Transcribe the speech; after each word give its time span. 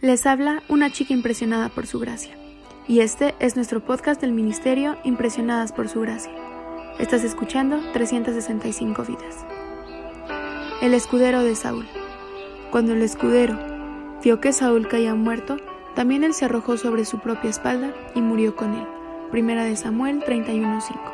Les 0.00 0.26
habla 0.26 0.62
una 0.68 0.92
chica 0.92 1.12
impresionada 1.12 1.70
por 1.70 1.88
su 1.88 1.98
gracia. 1.98 2.36
Y 2.86 3.00
este 3.00 3.34
es 3.40 3.56
nuestro 3.56 3.80
podcast 3.80 4.20
del 4.20 4.30
Ministerio 4.30 4.96
Impresionadas 5.02 5.72
por 5.72 5.88
su 5.88 6.00
gracia. 6.00 6.30
Estás 7.00 7.24
escuchando 7.24 7.80
365 7.94 9.02
vidas. 9.02 9.44
El 10.80 10.94
escudero 10.94 11.42
de 11.42 11.56
Saúl. 11.56 11.84
Cuando 12.70 12.92
el 12.92 13.02
escudero 13.02 13.58
vio 14.22 14.40
que 14.40 14.52
Saúl 14.52 14.86
caía 14.86 15.16
muerto, 15.16 15.56
también 15.96 16.22
él 16.22 16.32
se 16.32 16.44
arrojó 16.44 16.76
sobre 16.76 17.04
su 17.04 17.18
propia 17.18 17.50
espalda 17.50 17.92
y 18.14 18.20
murió 18.20 18.54
con 18.54 18.74
él. 18.74 18.86
Primera 19.32 19.64
de 19.64 19.74
Samuel 19.74 20.22
31:5. 20.22 21.12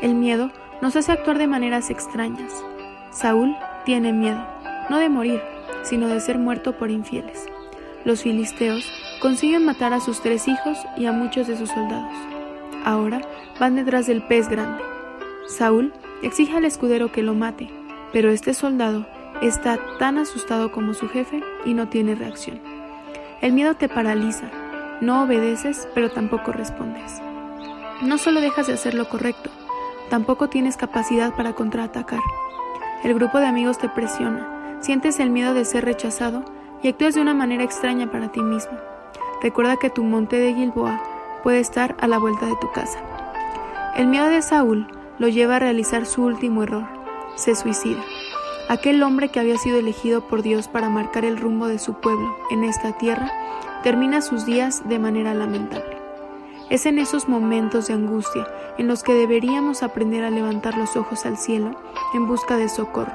El 0.00 0.14
miedo 0.14 0.50
nos 0.80 0.96
hace 0.96 1.12
actuar 1.12 1.36
de 1.36 1.48
maneras 1.48 1.90
extrañas. 1.90 2.64
Saúl 3.10 3.54
tiene 3.84 4.14
miedo, 4.14 4.42
no 4.88 4.96
de 4.96 5.10
morir, 5.10 5.42
sino 5.82 6.08
de 6.08 6.20
ser 6.20 6.38
muerto 6.38 6.78
por 6.78 6.90
infieles 6.90 7.46
los 8.04 8.22
filisteos 8.22 8.90
consiguen 9.20 9.64
matar 9.64 9.92
a 9.92 10.00
sus 10.00 10.20
tres 10.20 10.48
hijos 10.48 10.78
y 10.96 11.06
a 11.06 11.12
muchos 11.12 11.46
de 11.46 11.56
sus 11.56 11.68
soldados. 11.68 12.12
Ahora 12.84 13.20
van 13.58 13.76
detrás 13.76 14.06
del 14.06 14.22
pez 14.22 14.48
grande. 14.48 14.82
Saúl 15.46 15.92
exige 16.22 16.56
al 16.56 16.64
escudero 16.64 17.12
que 17.12 17.22
lo 17.22 17.34
mate, 17.34 17.68
pero 18.12 18.30
este 18.30 18.54
soldado 18.54 19.06
está 19.42 19.78
tan 19.98 20.18
asustado 20.18 20.72
como 20.72 20.94
su 20.94 21.08
jefe 21.08 21.42
y 21.64 21.74
no 21.74 21.88
tiene 21.88 22.14
reacción. 22.14 22.60
El 23.40 23.52
miedo 23.52 23.74
te 23.74 23.88
paraliza, 23.88 24.50
no 25.00 25.22
obedeces, 25.22 25.88
pero 25.94 26.10
tampoco 26.10 26.52
respondes. 26.52 27.20
No 28.02 28.18
solo 28.18 28.40
dejas 28.40 28.66
de 28.66 28.74
hacer 28.74 28.94
lo 28.94 29.08
correcto, 29.08 29.50
tampoco 30.08 30.48
tienes 30.48 30.76
capacidad 30.76 31.34
para 31.34 31.54
contraatacar. 31.54 32.20
El 33.02 33.14
grupo 33.14 33.38
de 33.38 33.46
amigos 33.46 33.78
te 33.78 33.88
presiona, 33.88 34.78
sientes 34.80 35.20
el 35.20 35.30
miedo 35.30 35.54
de 35.54 35.64
ser 35.64 35.84
rechazado 35.84 36.44
y 36.82 36.88
actúas 36.88 37.14
de 37.14 37.20
una 37.20 37.34
manera 37.34 37.64
extraña 37.64 38.10
para 38.10 38.32
ti 38.32 38.40
mismo. 38.40 38.78
Recuerda 39.42 39.76
que 39.76 39.90
tu 39.90 40.02
monte 40.04 40.36
de 40.36 40.54
Gilboa 40.54 41.00
puede 41.42 41.60
estar 41.60 41.96
a 42.00 42.06
la 42.06 42.18
vuelta 42.18 42.46
de 42.46 42.56
tu 42.60 42.70
casa. 42.72 42.98
El 43.96 44.06
miedo 44.06 44.26
de 44.26 44.42
Saúl 44.42 44.86
lo 45.18 45.28
lleva 45.28 45.56
a 45.56 45.60
realizar 45.60 46.06
su 46.06 46.22
último 46.24 46.62
error. 46.62 46.86
Se 47.36 47.54
suicida. 47.54 48.02
Aquel 48.68 49.02
hombre 49.02 49.30
que 49.30 49.40
había 49.40 49.58
sido 49.58 49.78
elegido 49.78 50.28
por 50.28 50.42
Dios 50.42 50.68
para 50.68 50.88
marcar 50.88 51.24
el 51.24 51.38
rumbo 51.38 51.66
de 51.66 51.78
su 51.78 51.94
pueblo 51.94 52.36
en 52.50 52.64
esta 52.64 52.92
tierra, 52.92 53.30
termina 53.82 54.20
sus 54.20 54.46
días 54.46 54.88
de 54.88 54.98
manera 54.98 55.34
lamentable. 55.34 55.96
Es 56.68 56.86
en 56.86 56.98
esos 56.98 57.28
momentos 57.28 57.88
de 57.88 57.94
angustia 57.94 58.46
en 58.78 58.86
los 58.86 59.02
que 59.02 59.14
deberíamos 59.14 59.82
aprender 59.82 60.22
a 60.22 60.30
levantar 60.30 60.76
los 60.76 60.96
ojos 60.96 61.26
al 61.26 61.36
cielo 61.36 61.72
en 62.14 62.28
busca 62.28 62.56
de 62.56 62.68
socorro 62.68 63.12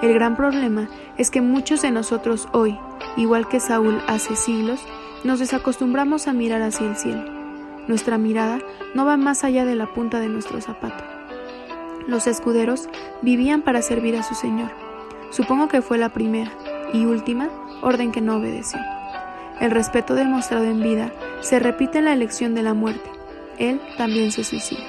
el 0.00 0.14
gran 0.14 0.36
problema 0.36 0.88
es 1.16 1.30
que 1.30 1.40
muchos 1.40 1.82
de 1.82 1.90
nosotros 1.90 2.48
hoy, 2.52 2.78
igual 3.16 3.48
que 3.48 3.58
Saúl 3.58 4.00
hace 4.06 4.36
siglos, 4.36 4.80
nos 5.24 5.40
desacostumbramos 5.40 6.28
a 6.28 6.32
mirar 6.32 6.62
hacia 6.62 6.86
el 6.86 6.96
cielo. 6.96 7.24
Nuestra 7.88 8.16
mirada 8.16 8.60
no 8.94 9.04
va 9.04 9.16
más 9.16 9.42
allá 9.42 9.64
de 9.64 9.74
la 9.74 9.92
punta 9.92 10.20
de 10.20 10.28
nuestro 10.28 10.60
zapato. 10.60 11.02
Los 12.06 12.28
escuderos 12.28 12.88
vivían 13.22 13.62
para 13.62 13.82
servir 13.82 14.16
a 14.16 14.22
su 14.22 14.36
Señor. 14.36 14.70
Supongo 15.30 15.66
que 15.66 15.82
fue 15.82 15.98
la 15.98 16.10
primera 16.10 16.52
y 16.92 17.04
última 17.04 17.48
orden 17.82 18.12
que 18.12 18.20
no 18.20 18.36
obedeció. 18.36 18.78
El 19.60 19.72
respeto 19.72 20.14
demostrado 20.14 20.64
en 20.64 20.80
vida 20.80 21.12
se 21.40 21.58
repite 21.58 21.98
en 21.98 22.04
la 22.04 22.12
elección 22.12 22.54
de 22.54 22.62
la 22.62 22.72
muerte. 22.72 23.10
Él 23.58 23.80
también 23.96 24.30
se 24.30 24.44
suicida. 24.44 24.84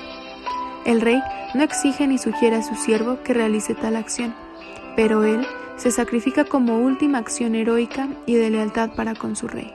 El 0.85 1.01
rey 1.01 1.19
no 1.55 1.63
exige 1.63 2.05
ni 2.05 2.19
sugiere 2.19 2.57
a 2.57 2.61
su 2.61 2.75
siervo 2.75 3.17
que 3.23 3.33
realice 3.33 3.73
tal 3.73 3.95
acción 3.95 4.35
pero 4.95 5.23
él 5.23 5.45
se 5.77 5.91
sacrifica 5.91 6.43
como 6.43 6.79
última 6.79 7.17
acción 7.17 7.55
heroica 7.55 8.07
y 8.25 8.35
de 8.35 8.49
lealtad 8.49 8.91
para 8.95 9.15
con 9.15 9.35
su 9.35 9.47
rey. 9.47 9.73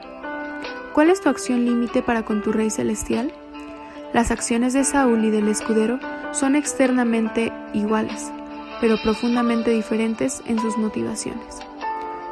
¿Cuál 0.92 1.10
es 1.10 1.20
tu 1.20 1.28
acción 1.28 1.64
límite 1.64 2.02
para 2.02 2.24
con 2.24 2.42
tu 2.42 2.52
rey 2.52 2.70
celestial? 2.70 3.32
Las 4.12 4.30
acciones 4.30 4.74
de 4.74 4.84
Saúl 4.84 5.24
y 5.24 5.30
del 5.30 5.48
escudero 5.48 5.98
son 6.32 6.56
externamente 6.56 7.52
iguales, 7.72 8.30
pero 8.80 8.96
profundamente 9.02 9.70
diferentes 9.70 10.42
en 10.46 10.60
sus 10.60 10.76
motivaciones. 10.76 11.58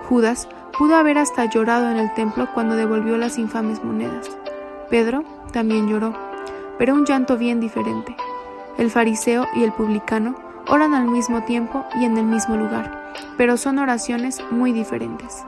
Judas 0.08 0.48
pudo 0.78 0.96
haber 0.96 1.18
hasta 1.18 1.46
llorado 1.46 1.90
en 1.90 1.96
el 1.96 2.12
templo 2.14 2.48
cuando 2.54 2.76
devolvió 2.76 3.16
las 3.16 3.38
infames 3.38 3.82
monedas. 3.82 4.30
Pedro 4.90 5.24
también 5.52 5.88
lloró, 5.88 6.14
pero 6.78 6.94
un 6.94 7.04
llanto 7.04 7.38
bien 7.38 7.58
diferente. 7.58 8.14
El 8.78 8.90
fariseo 8.90 9.46
y 9.54 9.64
el 9.64 9.72
publicano 9.72 10.34
oran 10.72 10.94
al 10.94 11.06
mismo 11.06 11.42
tiempo 11.42 11.84
y 12.00 12.06
en 12.06 12.16
el 12.16 12.24
mismo 12.24 12.56
lugar, 12.56 13.12
pero 13.36 13.58
son 13.58 13.78
oraciones 13.78 14.42
muy 14.50 14.72
diferentes. 14.72 15.44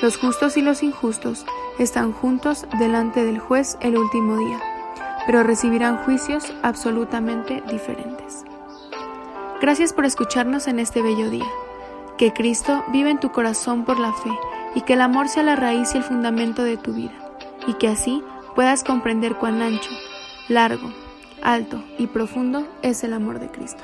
Los 0.00 0.16
justos 0.16 0.56
y 0.56 0.62
los 0.62 0.82
injustos 0.82 1.44
están 1.78 2.12
juntos 2.12 2.66
delante 2.78 3.22
del 3.22 3.38
juez 3.38 3.76
el 3.82 3.98
último 3.98 4.38
día, 4.38 4.58
pero 5.26 5.42
recibirán 5.42 5.98
juicios 6.04 6.54
absolutamente 6.62 7.62
diferentes. 7.70 8.44
Gracias 9.60 9.92
por 9.92 10.06
escucharnos 10.06 10.68
en 10.68 10.78
este 10.78 11.02
bello 11.02 11.28
día. 11.28 11.48
Que 12.16 12.32
Cristo 12.32 12.82
vive 12.90 13.10
en 13.10 13.20
tu 13.20 13.30
corazón 13.30 13.84
por 13.84 13.98
la 13.98 14.14
fe 14.14 14.30
y 14.74 14.80
que 14.80 14.94
el 14.94 15.02
amor 15.02 15.28
sea 15.28 15.42
la 15.42 15.54
raíz 15.54 15.94
y 15.94 15.98
el 15.98 16.02
fundamento 16.02 16.64
de 16.64 16.78
tu 16.78 16.94
vida, 16.94 17.12
y 17.66 17.74
que 17.74 17.88
así 17.88 18.24
puedas 18.54 18.84
comprender 18.84 19.34
cuán 19.34 19.60
ancho, 19.60 19.90
largo, 20.48 20.88
alto 21.42 21.84
y 21.98 22.06
profundo 22.06 22.66
es 22.80 23.04
el 23.04 23.12
amor 23.12 23.38
de 23.38 23.48
Cristo. 23.48 23.82